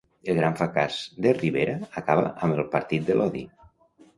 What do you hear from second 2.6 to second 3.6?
partit de l'odi.